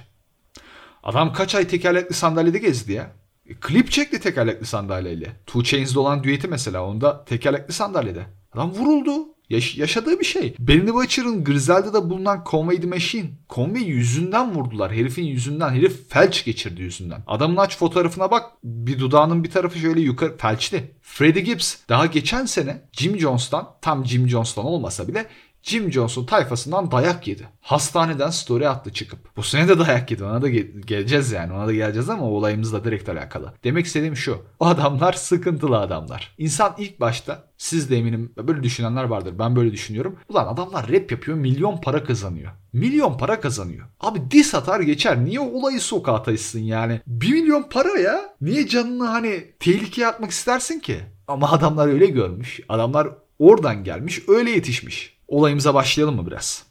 Adam 1.03 1.33
kaç 1.33 1.55
ay 1.55 1.67
tekerlekli 1.67 2.15
sandalyede 2.15 2.57
gezdi 2.57 2.91
ya. 2.91 3.11
E, 3.49 3.53
klip 3.53 3.91
çekti 3.91 4.19
tekerlekli 4.19 4.65
sandalyeyle. 4.65 5.35
Two 5.45 5.63
Chains'de 5.63 5.99
olan 5.99 6.23
düeti 6.23 6.47
mesela 6.47 6.85
onda 6.85 7.25
tekerlekli 7.25 7.73
sandalyede. 7.73 8.25
Adam 8.53 8.71
vuruldu. 8.71 9.11
Yaş- 9.49 9.77
yaşadığı 9.77 10.19
bir 10.19 10.25
şey. 10.25 10.55
Benny 10.59 10.93
Butcher'ın 10.93 11.43
Griselda'da 11.43 12.09
bulunan 12.09 12.43
Conway 12.51 12.81
the 12.81 12.87
Machine. 12.87 13.29
Conway 13.49 13.83
yüzünden 13.83 14.55
vurdular. 14.55 14.91
Herifin 14.91 15.23
yüzünden. 15.23 15.69
Herif 15.69 16.09
felç 16.09 16.45
geçirdi 16.45 16.81
yüzünden. 16.81 17.23
Adamın 17.27 17.57
aç 17.57 17.77
fotoğrafına 17.77 18.31
bak. 18.31 18.43
Bir 18.63 18.99
dudağının 18.99 19.43
bir 19.43 19.51
tarafı 19.51 19.79
şöyle 19.79 20.01
yukarı 20.01 20.37
felçli. 20.37 20.91
Freddie 21.11 21.41
Gibbs 21.41 21.75
daha 21.89 22.05
geçen 22.05 22.45
sene 22.45 22.81
Jim 22.91 23.19
Jones'tan 23.19 23.67
tam 23.81 24.05
Jim 24.05 24.29
Jones'tan 24.29 24.65
olmasa 24.65 25.07
bile 25.07 25.25
Jim 25.63 25.91
Jones'un 25.91 26.25
tayfasından 26.25 26.91
dayak 26.91 27.27
yedi. 27.27 27.47
Hastaneden 27.61 28.29
story 28.29 28.67
attı 28.69 28.93
çıkıp. 28.93 29.19
Bu 29.37 29.43
sene 29.43 29.67
de 29.67 29.79
dayak 29.79 30.11
yedi. 30.11 30.23
Ona 30.23 30.41
da 30.41 30.49
ge- 30.49 30.81
geleceğiz 30.85 31.31
yani. 31.31 31.53
Ona 31.53 31.67
da 31.67 31.73
geleceğiz 31.73 32.09
ama 32.09 32.23
olayımızla 32.25 32.83
direkt 32.83 33.09
alakalı. 33.09 33.53
Demek 33.63 33.85
istediğim 33.85 34.15
şu. 34.15 34.41
O 34.59 34.65
adamlar 34.65 35.13
sıkıntılı 35.13 35.77
adamlar. 35.79 36.35
İnsan 36.37 36.75
ilk 36.77 36.99
başta 36.99 37.43
siz 37.57 37.89
de 37.89 37.97
eminim 37.97 38.33
böyle 38.37 38.63
düşünenler 38.63 39.03
vardır. 39.03 39.33
Ben 39.39 39.55
böyle 39.55 39.71
düşünüyorum. 39.71 40.15
Ulan 40.29 40.47
adamlar 40.47 40.89
rap 40.91 41.11
yapıyor 41.11 41.37
milyon 41.37 41.77
para 41.77 42.03
kazanıyor. 42.03 42.51
Milyon 42.73 43.17
para 43.17 43.39
kazanıyor. 43.39 43.87
Abi 43.99 44.31
dis 44.31 44.55
atar 44.55 44.79
geçer. 44.79 45.25
Niye 45.25 45.39
olayı 45.39 45.81
sokağa 45.81 46.23
taşısın 46.23 46.59
yani? 46.59 47.01
Bir 47.07 47.33
milyon 47.33 47.63
para 47.63 47.99
ya. 47.99 48.35
Niye 48.41 48.67
canını 48.67 49.07
hani 49.07 49.45
tehlikeye 49.59 50.07
atmak 50.07 50.31
istersin 50.31 50.79
ki? 50.79 50.99
Ama 51.27 51.51
adamlar 51.51 51.87
öyle 51.87 52.07
görmüş. 52.07 52.59
Adamlar 52.69 53.07
oradan 53.39 53.83
gelmiş 53.83 54.21
öyle 54.27 54.51
yetişmiş. 54.51 55.17
Olayımıza 55.27 55.73
başlayalım 55.73 56.15
mı 56.15 56.27
biraz? 56.27 56.65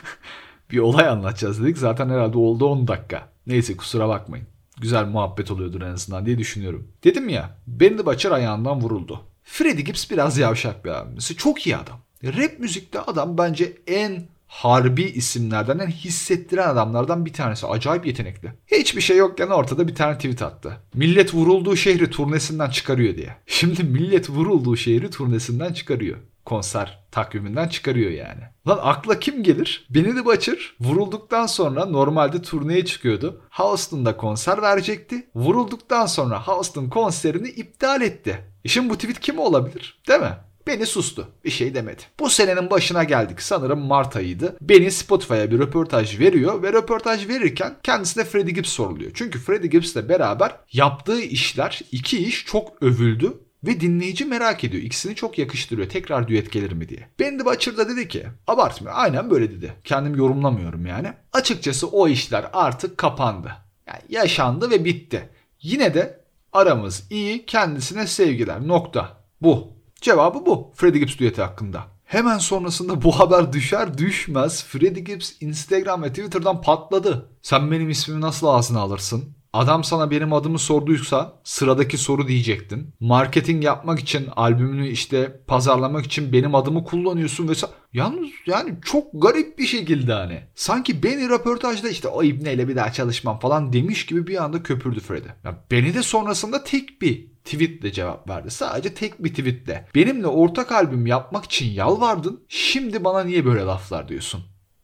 bir 0.70 0.78
olay 0.78 1.08
anlatacağız 1.08 1.62
dedik. 1.62 1.78
Zaten 1.78 2.08
herhalde 2.08 2.38
oldu 2.38 2.66
10 2.66 2.88
dakika. 2.88 3.28
Neyse 3.46 3.76
kusura 3.76 4.08
bakmayın. 4.08 4.46
Güzel 4.80 5.04
muhabbet 5.04 5.50
oluyordur 5.50 5.82
en 5.82 5.92
azından 5.92 6.26
diye 6.26 6.38
düşünüyorum. 6.38 6.88
Dedim 7.04 7.28
ya 7.28 7.56
the 7.78 8.06
Butcher 8.06 8.30
ayağından 8.30 8.80
vuruldu. 8.80 9.20
Freddie 9.44 9.82
Gibbs 9.82 10.10
biraz 10.10 10.38
yavşak 10.38 10.84
bir 10.84 10.90
abimiz. 10.90 11.36
Çok 11.36 11.66
iyi 11.66 11.76
adam. 11.76 12.00
Rap 12.24 12.58
müzikte 12.58 13.00
adam 13.00 13.38
bence 13.38 13.72
en 13.86 14.22
harbi 14.50 15.02
isimlerden, 15.02 15.78
en 15.78 15.86
hissettiren 15.86 16.68
adamlardan 16.68 17.26
bir 17.26 17.32
tanesi. 17.32 17.66
Acayip 17.66 18.06
yetenekli. 18.06 18.52
Hiçbir 18.66 19.00
şey 19.00 19.16
yokken 19.16 19.48
ortada 19.48 19.88
bir 19.88 19.94
tane 19.94 20.16
tweet 20.16 20.42
attı. 20.42 20.76
Millet 20.94 21.34
vurulduğu 21.34 21.76
şehri 21.76 22.10
turnesinden 22.10 22.70
çıkarıyor 22.70 23.16
diye. 23.16 23.36
Şimdi 23.46 23.84
millet 23.84 24.30
vurulduğu 24.30 24.76
şehri 24.76 25.10
turnesinden 25.10 25.72
çıkarıyor. 25.72 26.18
konser 26.44 27.04
takviminden 27.10 27.68
çıkarıyor 27.68 28.10
yani. 28.10 28.40
Lan 28.68 28.78
akla 28.82 29.18
kim 29.18 29.42
gelir? 29.42 29.86
Benny 29.90 30.24
Butcher 30.24 30.74
vurulduktan 30.80 31.46
sonra 31.46 31.86
normalde 31.86 32.42
turneye 32.42 32.84
çıkıyordu. 32.84 33.42
Houston'da 33.50 34.16
konser 34.16 34.62
verecekti. 34.62 35.26
Vurulduktan 35.34 36.06
sonra 36.06 36.46
Houston 36.46 36.88
konserini 36.88 37.48
iptal 37.48 38.02
etti. 38.02 38.44
E 38.64 38.68
şimdi 38.68 38.90
bu 38.90 38.94
tweet 38.94 39.20
kim 39.20 39.38
olabilir? 39.38 40.00
Değil 40.08 40.20
mi? 40.20 40.36
Beni 40.66 40.86
sustu. 40.86 41.28
Bir 41.44 41.50
şey 41.50 41.74
demedi. 41.74 42.02
Bu 42.20 42.30
senenin 42.30 42.70
başına 42.70 43.04
geldik. 43.04 43.42
Sanırım 43.42 43.78
Mart 43.78 44.16
ayıydı. 44.16 44.56
Beni 44.60 44.90
Spotify'a 44.90 45.50
bir 45.50 45.58
röportaj 45.58 46.18
veriyor 46.18 46.62
ve 46.62 46.72
röportaj 46.72 47.28
verirken 47.28 47.76
kendisine 47.82 48.24
Freddie 48.24 48.54
Gibbs 48.54 48.68
soruluyor. 48.68 49.10
Çünkü 49.14 49.38
Freddie 49.38 49.68
Gibbs'le 49.68 50.08
beraber 50.08 50.56
yaptığı 50.72 51.20
işler, 51.20 51.80
iki 51.92 52.18
iş 52.26 52.44
çok 52.46 52.82
övüldü 52.82 53.38
ve 53.64 53.80
dinleyici 53.80 54.24
merak 54.24 54.64
ediyor. 54.64 54.82
İkisini 54.82 55.14
çok 55.14 55.38
yakıştırıyor. 55.38 55.88
Tekrar 55.88 56.28
düet 56.28 56.52
gelir 56.52 56.72
mi 56.72 56.88
diye. 56.88 57.08
Bendy 57.20 57.44
Butcher 57.44 57.76
da 57.76 57.88
dedi 57.88 58.08
ki 58.08 58.26
abartmıyor. 58.46 58.94
Aynen 58.96 59.30
böyle 59.30 59.50
dedi. 59.50 59.72
Kendim 59.84 60.14
yorumlamıyorum 60.14 60.86
yani. 60.86 61.12
Açıkçası 61.32 61.88
o 61.88 62.08
işler 62.08 62.44
artık 62.52 62.98
kapandı. 62.98 63.52
Yani 63.86 64.00
yaşandı 64.08 64.70
ve 64.70 64.84
bitti. 64.84 65.28
Yine 65.62 65.94
de 65.94 66.20
aramız 66.52 67.06
iyi 67.10 67.46
kendisine 67.46 68.06
sevgiler 68.06 68.68
nokta. 68.68 69.20
Bu. 69.42 69.79
Cevabı 70.00 70.46
bu 70.46 70.72
Freddie 70.74 70.98
Gibbs 71.00 71.18
düeti 71.18 71.42
hakkında. 71.42 71.84
Hemen 72.04 72.38
sonrasında 72.38 73.02
bu 73.02 73.20
haber 73.20 73.52
düşer 73.52 73.98
düşmez 73.98 74.64
Freddie 74.64 75.02
Gibbs 75.02 75.32
Instagram 75.40 76.02
ve 76.02 76.08
Twitter'dan 76.08 76.62
patladı. 76.62 77.30
Sen 77.42 77.70
benim 77.70 77.90
ismimi 77.90 78.20
nasıl 78.20 78.46
ağzına 78.46 78.80
alırsın? 78.80 79.34
Adam 79.52 79.84
sana 79.84 80.10
benim 80.10 80.32
adımı 80.32 80.58
sorduysa 80.58 81.40
sıradaki 81.44 81.98
soru 81.98 82.28
diyecektin. 82.28 82.94
Marketing 83.00 83.64
yapmak 83.64 84.00
için 84.00 84.28
albümünü 84.36 84.88
işte 84.88 85.40
pazarlamak 85.46 86.04
için 86.04 86.32
benim 86.32 86.54
adımı 86.54 86.84
kullanıyorsun 86.84 87.48
ve 87.48 87.52
yalnız 87.92 88.28
yani 88.46 88.74
çok 88.84 89.22
garip 89.22 89.58
bir 89.58 89.66
şekilde 89.66 90.12
hani. 90.12 90.42
Sanki 90.54 91.02
beni 91.02 91.28
röportajda 91.28 91.88
işte 91.88 92.08
o 92.08 92.22
ibneyle 92.22 92.68
bir 92.68 92.76
daha 92.76 92.92
çalışmam 92.92 93.38
falan 93.38 93.72
demiş 93.72 94.06
gibi 94.06 94.26
bir 94.26 94.44
anda 94.44 94.62
köpürdü 94.62 95.00
Freddy. 95.00 95.28
Yani 95.44 95.56
beni 95.70 95.94
de 95.94 96.02
sonrasında 96.02 96.64
tek 96.64 97.02
bir 97.02 97.30
tweetle 97.44 97.92
cevap 97.92 98.28
verdi. 98.28 98.50
Sadece 98.50 98.94
tek 98.94 99.24
bir 99.24 99.30
tweetle. 99.30 99.88
Benimle 99.94 100.26
ortak 100.26 100.72
albüm 100.72 101.06
yapmak 101.06 101.44
için 101.44 101.70
yalvardın. 101.70 102.44
Şimdi 102.48 103.04
bana 103.04 103.24
niye 103.24 103.44
böyle 103.44 103.62
laflar 103.62 104.08
diyorsun? 104.08 104.42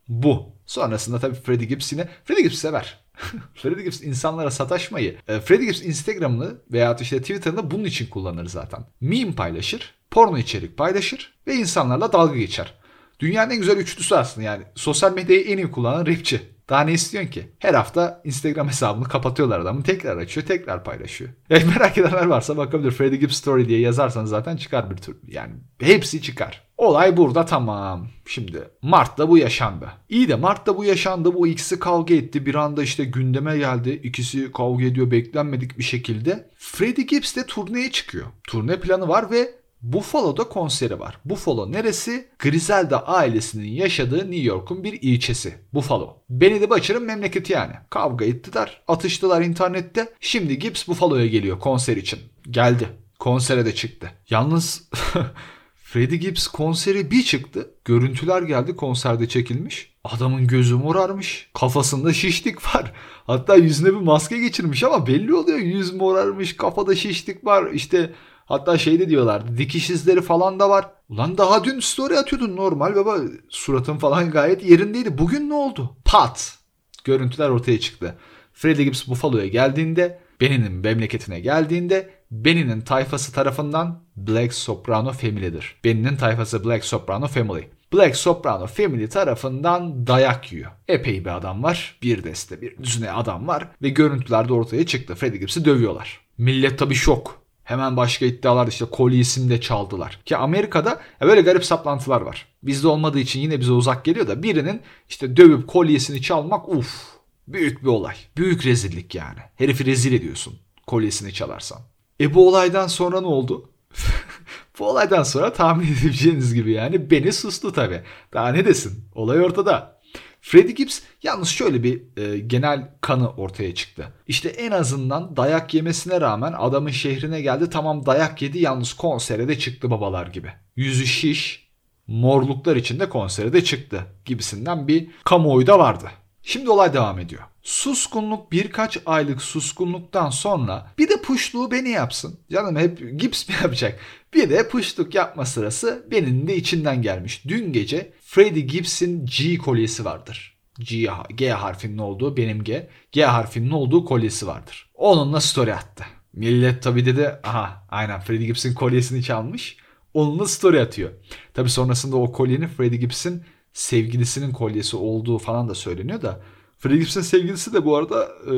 Bu. 0.09 0.57
Sonrasında 0.67 1.19
tabii 1.19 1.35
Freddie 1.35 1.67
Gibbs 1.67 1.93
yine 1.93 2.09
Freddie 2.25 2.43
Gibbs 2.43 2.59
sever. 2.59 3.06
Freddie 3.55 3.83
Gibbs 3.83 4.03
insanlara 4.03 4.51
sataşmayı, 4.51 5.17
e, 5.29 5.41
Freddie 5.41 5.67
Gibbs 5.67 5.83
Instagram'ını 5.83 6.55
veya 6.73 6.97
işte 7.01 7.21
Twitter'ını 7.21 7.71
bunun 7.71 7.85
için 7.85 8.07
kullanır 8.07 8.47
zaten. 8.47 8.85
Meme 9.01 9.33
paylaşır, 9.33 9.95
porno 10.11 10.39
içerik 10.39 10.77
paylaşır 10.77 11.35
ve 11.47 11.55
insanlarla 11.55 12.13
dalga 12.13 12.37
geçer. 12.37 12.75
Dünyanın 13.21 13.51
en 13.51 13.59
güzel 13.59 13.77
üçlüsü 13.77 14.15
aslında 14.15 14.47
yani. 14.47 14.65
Sosyal 14.75 15.15
medyayı 15.15 15.45
en 15.45 15.59
iyi 15.59 15.71
kullanan 15.71 16.07
rapçi. 16.07 16.56
Daha 16.69 16.81
ne 16.81 16.93
istiyorsun 16.93 17.31
ki? 17.31 17.51
Her 17.59 17.75
hafta 17.75 18.23
Instagram 18.25 18.69
hesabını 18.69 19.05
kapatıyorlar 19.05 19.61
adamı. 19.61 19.83
Tekrar 19.83 20.17
açıyor, 20.17 20.47
tekrar 20.47 20.85
paylaşıyor. 20.85 21.31
Yani 21.51 21.65
merak 21.75 21.99
edenler 21.99 22.27
varsa 22.27 22.57
bakabilir. 22.57 22.91
Freddie 22.91 23.19
Gibbs 23.19 23.37
Story 23.37 23.69
diye 23.69 23.81
yazarsanız 23.81 24.31
zaten 24.31 24.57
çıkar 24.57 24.91
bir 24.91 24.97
tür. 24.97 25.17
Yani 25.27 25.53
hepsi 25.81 26.23
çıkar. 26.23 26.67
Olay 26.77 27.17
burada 27.17 27.45
tamam. 27.45 28.09
Şimdi 28.27 28.69
Mart'ta 28.83 29.29
bu 29.29 29.39
yaşandı. 29.39 29.93
İyi 30.09 30.29
de 30.29 30.35
Mart'ta 30.35 30.77
bu 30.77 30.85
yaşandı. 30.85 31.35
Bu 31.35 31.47
ikisi 31.47 31.79
kavga 31.79 32.15
etti. 32.15 32.47
Bir 32.47 32.55
anda 32.55 32.83
işte 32.83 33.05
gündeme 33.05 33.59
geldi. 33.59 34.01
İkisi 34.03 34.53
kavga 34.53 34.85
ediyor 34.85 35.11
beklenmedik 35.11 35.79
bir 35.79 35.85
şekilde. 35.85 36.51
Freddie 36.59 37.05
Gibbs 37.05 37.37
de 37.37 37.47
turneye 37.47 37.91
çıkıyor. 37.91 38.27
Turne 38.49 38.81
planı 38.81 39.09
var 39.09 39.31
ve 39.31 39.55
Buffalo'da 39.83 40.45
konseri 40.45 41.01
var. 41.01 41.19
Buffalo 41.25 41.73
neresi? 41.73 42.29
Griselda 42.39 43.07
ailesinin 43.09 43.69
yaşadığı 43.69 44.19
New 44.19 44.43
York'un 44.43 44.85
bir 44.85 45.03
ilçesi. 45.03 45.55
Buffalo. 45.75 46.17
Benny 46.31 46.61
the 46.61 46.71
Butcher'ın 46.71 47.03
memleketi 47.03 47.53
yani. 47.53 47.73
Kavga 47.91 48.25
ettiler, 48.25 48.83
atıştılar 48.89 49.43
internette. 49.43 50.13
Şimdi 50.21 50.59
Gibbs 50.59 50.89
Buffalo'ya 50.89 51.27
geliyor 51.27 51.61
konser 51.61 51.97
için. 51.97 52.19
Geldi. 52.51 52.89
Konsere 53.19 53.67
de 53.67 53.75
çıktı. 53.75 54.11
Yalnız 54.31 54.89
Freddie 55.77 56.17
Gibbs 56.17 56.47
konseri 56.47 57.11
bir 57.11 57.23
çıktı. 57.23 57.71
Görüntüler 57.85 58.43
geldi 58.43 58.77
konserde 58.77 59.29
çekilmiş. 59.29 59.93
Adamın 60.05 60.47
gözü 60.47 60.75
morarmış. 60.75 61.51
Kafasında 61.55 62.13
şişlik 62.13 62.75
var. 62.75 62.93
Hatta 63.27 63.57
yüzüne 63.57 63.89
bir 63.89 64.01
maske 64.01 64.39
geçirmiş 64.39 64.85
ama 64.85 65.07
belli 65.07 65.35
oluyor. 65.35 65.59
Yüz 65.59 65.95
morarmış, 65.95 66.57
kafada 66.57 66.95
şişlik 66.95 67.45
var. 67.45 67.71
İşte 67.71 68.13
hatta 68.47 68.79
şey 68.79 69.01
de 69.01 69.09
diyorlar 69.09 69.59
dikiş 69.59 69.91
izleri 69.91 70.23
falan 70.23 70.61
da 70.61 70.71
var. 70.71 70.91
Ulan 71.09 71.39
daha 71.39 71.65
dün 71.65 71.81
story 71.81 72.19
atıyordun 72.19 72.57
normal 72.57 72.97
baba. 72.97 73.17
Suratın 73.49 73.97
falan 73.97 74.31
gayet 74.31 74.65
yerindeydi. 74.65 75.19
Bugün 75.19 75.49
ne 75.51 75.55
oldu? 75.55 75.97
Pat. 76.05 76.59
Görüntüler 77.05 77.49
ortaya 77.49 77.81
çıktı. 77.81 78.19
Freddie 78.53 78.85
Gibbs 78.85 79.09
Buffalo'ya 79.09 79.47
geldiğinde, 79.47 80.19
Benny'nin 80.41 80.73
memleketine 80.73 81.41
geldiğinde 81.41 82.11
Benny'nin 82.31 82.81
tayfası 82.81 83.33
tarafından 83.33 84.03
Black 84.17 84.55
Soprano 84.55 85.13
Family'dir. 85.13 85.77
Benny'nin 85.85 86.17
tayfası 86.17 86.65
Black 86.65 86.85
Soprano 86.85 87.27
Family. 87.27 87.65
Black 87.93 88.17
Soprano 88.17 88.67
Family 88.67 89.09
tarafından 89.09 90.07
dayak 90.07 90.53
yiyor. 90.53 90.71
Epey 90.89 91.25
bir 91.25 91.37
adam 91.37 91.63
var. 91.63 91.99
Bir 92.03 92.25
deste 92.25 92.61
bir 92.61 92.79
düzine 92.79 93.11
adam 93.11 93.49
var. 93.49 93.69
Ve 93.83 93.89
görüntülerde 93.89 94.53
ortaya 94.53 94.87
çıktı. 94.87 95.15
Freddie 95.15 95.39
Gibbs'i 95.39 95.65
dövüyorlar. 95.65 96.21
Millet 96.39 96.79
tabii 96.79 96.95
şok. 96.95 97.46
Hemen 97.67 97.97
başka 97.97 98.27
iddialar 98.27 98.67
işte 98.67 98.85
kolyesini 98.85 99.51
de 99.51 99.61
çaldılar. 99.61 100.19
Ki 100.25 100.37
Amerika'da 100.37 101.01
böyle 101.21 101.41
garip 101.41 101.65
saplantılar 101.65 102.21
var. 102.21 102.47
Bizde 102.63 102.89
olmadığı 102.89 103.19
için 103.19 103.41
yine 103.41 103.61
bize 103.61 103.73
uzak 103.73 104.05
geliyor 104.05 104.29
da 104.29 104.43
birinin 104.43 104.81
işte 105.09 105.37
dövüp 105.37 105.67
kolyesini 105.67 106.23
çalmak 106.23 106.69
uf 106.69 107.03
büyük 107.49 107.83
bir 107.83 107.89
olay. 107.89 108.15
Büyük 108.37 108.67
rezillik 108.67 109.15
yani. 109.15 109.39
Herifi 109.55 109.87
rezil 109.87 110.13
ediyorsun 110.13 110.55
kolyesini 110.87 111.33
çalarsan. 111.33 111.79
E 112.21 112.35
bu 112.35 112.49
olaydan 112.49 112.87
sonra 112.87 113.21
ne 113.21 113.27
oldu? 113.27 113.71
bu 114.79 114.89
olaydan 114.89 115.23
sonra 115.23 115.53
tahmin 115.53 115.87
edebileceğiniz 115.87 116.55
gibi 116.55 116.73
yani 116.73 117.11
beni 117.11 117.33
sustu 117.33 117.73
tabi. 117.73 118.03
Daha 118.33 118.49
ne 118.49 118.65
desin? 118.65 119.05
Olay 119.15 119.41
ortada. 119.41 119.96
Freddie 120.41 120.73
Gibbs 120.73 121.01
yalnız 121.23 121.49
şöyle 121.49 121.83
bir 121.83 122.03
e, 122.17 122.39
genel 122.39 122.89
kanı 123.01 123.31
ortaya 123.31 123.75
çıktı. 123.75 124.13
İşte 124.27 124.49
en 124.49 124.71
azından 124.71 125.37
dayak 125.37 125.75
yemesine 125.75 126.21
rağmen 126.21 126.55
adamın 126.59 126.91
şehrine 126.91 127.41
geldi 127.41 127.71
tamam 127.71 128.07
dayak 128.07 128.43
yedi 128.43 128.59
yalnız 128.59 128.93
konsere 128.93 129.49
de 129.49 129.59
çıktı 129.59 129.91
babalar 129.91 130.27
gibi. 130.27 130.49
Yüzü 130.77 131.07
şiş, 131.07 131.69
morluklar 132.07 132.77
içinde 132.77 133.09
konsere 133.09 133.53
de 133.53 133.65
çıktı 133.65 134.07
gibisinden 134.25 134.89
bir 134.89 135.09
kamuoyu 135.25 135.67
da 135.67 135.79
vardı. 135.79 136.11
Şimdi 136.49 136.71
olay 136.71 136.95
devam 136.95 137.19
ediyor. 137.19 137.43
Suskunluk 137.63 138.53
birkaç 138.53 138.99
aylık 139.07 139.43
suskunluktan 139.43 140.31
sonra 140.31 140.93
bir 140.99 141.09
de 141.09 141.23
puşluğu 141.23 141.71
beni 141.71 141.89
yapsın. 141.89 142.41
Canım 142.53 142.77
hep 142.77 143.21
gips 143.21 143.49
mi 143.49 143.55
yapacak? 143.63 144.01
Bir 144.35 144.51
de 144.51 144.69
puşluk 144.69 145.15
yapma 145.15 145.45
sırası 145.45 146.07
benim 146.11 146.49
de 146.49 146.57
içinden 146.57 147.03
gelmiş. 147.03 147.43
Dün 147.49 147.73
gece 147.73 148.13
Freddie 148.23 148.63
Gibbs'in 148.63 149.27
G 149.27 149.59
kolyesi 149.59 150.05
vardır. 150.05 150.57
G, 150.79 151.09
G 151.35 151.51
harfinin 151.51 151.99
olduğu 151.99 152.37
benim 152.37 152.65
G. 152.65 152.91
G 153.13 153.25
harfinin 153.25 153.71
olduğu 153.71 154.05
kolyesi 154.05 154.47
vardır. 154.47 154.91
Onunla 154.95 155.41
story 155.41 155.75
attı. 155.75 156.05
Millet 156.33 156.83
tabi 156.83 157.07
dedi 157.07 157.41
aha 157.45 157.87
aynen 157.89 158.21
Freddie 158.21 158.47
Gibbs'in 158.47 158.75
kolyesini 158.75 159.23
çalmış. 159.23 159.77
Onunla 160.15 160.47
story 160.47 160.81
atıyor. 160.81 161.11
Tabi 161.55 161.71
sonrasında 161.71 162.17
o 162.17 162.33
kolyenin 162.33 162.69
Freddie 162.69 162.99
Gibbs'in 162.99 163.43
sevgilisinin 163.77 164.53
kolyesi 164.53 164.97
olduğu 164.97 165.39
falan 165.39 165.69
da 165.69 165.75
söyleniyor 165.75 166.23
da 166.23 166.41
Gibbs'in 166.83 167.21
sevgilisi 167.21 167.73
de 167.73 167.85
bu 167.85 167.97
arada 167.97 168.25
e, 168.25 168.55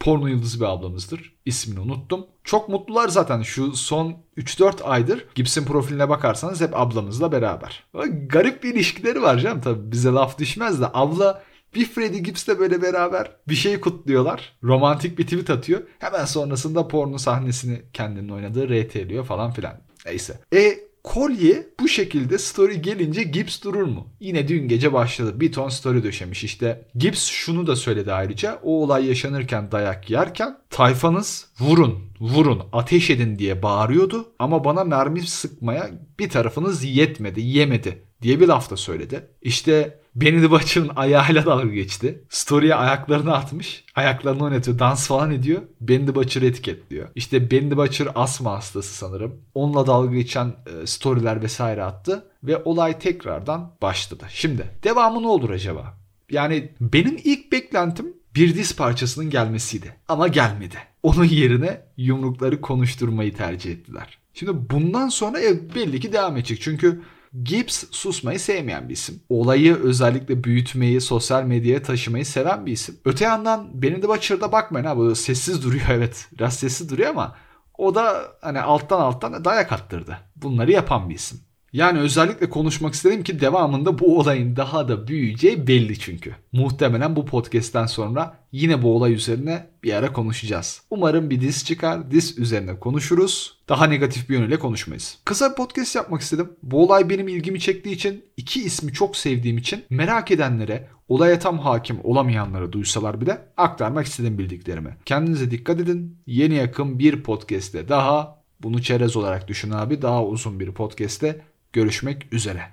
porno 0.00 0.26
yıldızı 0.26 0.60
bir 0.60 0.64
ablamızdır. 0.64 1.34
İsmini 1.44 1.80
unuttum. 1.80 2.26
Çok 2.44 2.68
mutlular 2.68 3.08
zaten 3.08 3.42
şu 3.42 3.76
son 3.76 4.16
3-4 4.36 4.82
aydır 4.82 5.26
Gibbs'in 5.34 5.64
profiline 5.64 6.08
bakarsanız 6.08 6.60
hep 6.60 6.76
ablamızla 6.80 7.32
beraber. 7.32 7.84
Garip 8.26 8.62
bir 8.62 8.74
ilişkileri 8.74 9.22
var 9.22 9.38
canım 9.38 9.60
tabii 9.60 9.92
bize 9.92 10.08
laf 10.08 10.38
düşmez 10.38 10.80
de 10.80 10.86
abla 10.94 11.42
bir 11.74 11.84
Freddie 11.84 12.20
Gibbs'le 12.20 12.48
böyle 12.48 12.82
beraber 12.82 13.36
bir 13.48 13.54
şey 13.54 13.80
kutluyorlar. 13.80 14.56
Romantik 14.64 15.18
bir 15.18 15.24
tweet 15.24 15.50
atıyor. 15.50 15.82
Hemen 15.98 16.24
sonrasında 16.24 16.88
porno 16.88 17.18
sahnesini 17.18 17.82
kendinin 17.92 18.28
oynadığı 18.28 18.68
RT'liyor 18.68 19.24
falan 19.24 19.50
filan. 19.50 19.80
Neyse. 20.06 20.40
E 20.54 20.91
kolye 21.04 21.66
bu 21.80 21.88
şekilde 21.88 22.38
story 22.38 22.82
gelince 22.82 23.22
Gibbs 23.22 23.62
durur 23.62 23.82
mu? 23.82 24.08
Yine 24.20 24.48
dün 24.48 24.68
gece 24.68 24.92
başladı. 24.92 25.40
Bir 25.40 25.52
ton 25.52 25.68
story 25.68 26.02
döşemiş 26.02 26.44
işte. 26.44 26.88
Gibbs 26.94 27.26
şunu 27.26 27.66
da 27.66 27.76
söyledi 27.76 28.12
ayrıca. 28.12 28.60
O 28.62 28.82
olay 28.82 29.06
yaşanırken 29.06 29.72
dayak 29.72 30.10
yerken 30.10 30.58
tayfanız 30.70 31.48
vurun, 31.60 31.98
vurun, 32.20 32.62
ateş 32.72 33.10
edin 33.10 33.38
diye 33.38 33.62
bağırıyordu. 33.62 34.32
Ama 34.38 34.64
bana 34.64 34.84
mermi 34.84 35.20
sıkmaya 35.20 35.90
bir 36.18 36.28
tarafınız 36.28 36.84
yetmedi, 36.84 37.40
yemedi 37.40 38.02
diye 38.22 38.40
bir 38.40 38.48
laf 38.48 38.70
da 38.70 38.76
söyledi. 38.76 39.28
İşte 39.42 40.01
Benny 40.14 40.40
the 40.40 40.50
Butcher'ın 40.50 40.90
ayağıyla 40.96 41.46
dalga 41.46 41.68
geçti. 41.68 42.24
Story'e 42.28 42.74
ayaklarını 42.74 43.34
atmış. 43.34 43.84
Ayaklarını 43.94 44.44
oynatıyor. 44.44 44.78
Dans 44.78 45.06
falan 45.06 45.30
ediyor. 45.30 45.62
Benny 45.80 46.06
the 46.06 46.14
Butcher'ı 46.14 46.46
etiketliyor. 46.46 47.08
İşte 47.14 47.50
Benny 47.50 47.70
the 47.70 47.76
Butcher 47.76 48.08
asma 48.14 48.52
hastası 48.52 48.94
sanırım. 48.94 49.40
Onunla 49.54 49.86
dalga 49.86 50.16
geçen 50.16 50.46
e, 50.46 50.86
storyler 50.86 51.42
vesaire 51.42 51.82
attı. 51.82 52.26
Ve 52.44 52.62
olay 52.64 52.98
tekrardan 52.98 53.72
başladı. 53.82 54.24
Şimdi 54.28 54.70
devamı 54.84 55.22
ne 55.22 55.26
olur 55.26 55.50
acaba? 55.50 55.98
Yani 56.30 56.72
benim 56.80 57.18
ilk 57.24 57.52
beklentim 57.52 58.16
bir 58.34 58.54
diz 58.54 58.76
parçasının 58.76 59.30
gelmesiydi. 59.30 59.96
Ama 60.08 60.28
gelmedi. 60.28 60.76
Onun 61.02 61.24
yerine 61.24 61.80
yumrukları 61.96 62.60
konuşturmayı 62.60 63.34
tercih 63.34 63.72
ettiler. 63.72 64.18
Şimdi 64.34 64.70
bundan 64.70 65.08
sonra 65.08 65.38
belli 65.74 66.00
ki 66.00 66.12
devam 66.12 66.36
edecek. 66.36 66.60
Çünkü 66.60 67.02
Gibbs 67.44 67.84
susmayı 67.90 68.40
sevmeyen 68.40 68.88
bir 68.88 68.94
isim. 68.94 69.22
Olayı 69.28 69.76
özellikle 69.76 70.44
büyütmeyi, 70.44 71.00
sosyal 71.00 71.42
medyaya 71.42 71.82
taşımayı 71.82 72.26
seven 72.26 72.66
bir 72.66 72.72
isim. 72.72 72.96
Öte 73.04 73.24
yandan 73.24 73.82
Benny 73.82 74.00
the 74.00 74.08
Butcher'da 74.08 74.52
bakmayın 74.52 74.86
ha 74.86 74.96
bu 74.96 75.14
sessiz 75.14 75.64
duruyor 75.64 75.86
evet. 75.90 76.28
Biraz 76.38 76.54
sessiz 76.56 76.90
duruyor 76.90 77.10
ama 77.10 77.36
o 77.78 77.94
da 77.94 78.22
hani 78.40 78.60
alttan 78.60 79.00
alttan 79.00 79.44
dayak 79.44 79.72
attırdı. 79.72 80.18
Bunları 80.36 80.72
yapan 80.72 81.10
bir 81.10 81.14
isim. 81.14 81.40
Yani 81.72 81.98
özellikle 81.98 82.50
konuşmak 82.50 82.94
istedim 82.94 83.22
ki 83.22 83.40
devamında 83.40 83.98
bu 83.98 84.18
olayın 84.18 84.56
daha 84.56 84.88
da 84.88 85.08
büyüyeceği 85.08 85.66
belli 85.66 85.98
çünkü. 85.98 86.34
Muhtemelen 86.52 87.16
bu 87.16 87.26
podcast'ten 87.26 87.86
sonra 87.86 88.38
yine 88.52 88.82
bu 88.82 88.96
olay 88.96 89.12
üzerine 89.14 89.66
bir 89.82 89.92
ara 89.92 90.12
konuşacağız. 90.12 90.82
Umarım 90.90 91.30
bir 91.30 91.40
diz 91.40 91.64
çıkar, 91.64 92.10
diz 92.10 92.38
üzerine 92.38 92.80
konuşuruz. 92.80 93.58
Daha 93.68 93.86
negatif 93.86 94.28
bir 94.28 94.34
yönüyle 94.34 94.58
konuşmayız. 94.58 95.18
Kısa 95.24 95.50
bir 95.50 95.56
podcast 95.56 95.96
yapmak 95.96 96.20
istedim. 96.20 96.52
Bu 96.62 96.84
olay 96.84 97.10
benim 97.10 97.28
ilgimi 97.28 97.60
çektiği 97.60 97.92
için, 97.92 98.24
iki 98.36 98.64
ismi 98.64 98.92
çok 98.92 99.16
sevdiğim 99.16 99.58
için 99.58 99.84
merak 99.90 100.30
edenlere, 100.30 100.88
olaya 101.08 101.38
tam 101.38 101.58
hakim 101.58 101.98
olamayanlara 102.04 102.72
duysalar 102.72 103.20
bile 103.20 103.38
aktarmak 103.56 104.06
istedim 104.06 104.38
bildiklerimi. 104.38 104.96
Kendinize 105.04 105.50
dikkat 105.50 105.80
edin. 105.80 106.18
Yeni 106.26 106.54
yakın 106.54 106.98
bir 106.98 107.22
podcast'te 107.22 107.88
daha 107.88 108.42
bunu 108.62 108.82
çerez 108.82 109.16
olarak 109.16 109.48
düşün 109.48 109.70
abi. 109.70 110.02
Daha 110.02 110.24
uzun 110.24 110.60
bir 110.60 110.72
podcast'te 110.72 111.40
görüşmek 111.72 112.32
üzere. 112.32 112.72